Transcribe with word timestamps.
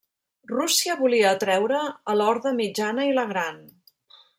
Rússia 0.51 0.95
volia 1.01 1.27
atreure 1.35 1.83
a 2.15 2.19
l'Horda 2.21 2.57
Mitjana 2.65 3.09
i 3.13 3.17
la 3.23 3.31
Gran. 3.35 3.67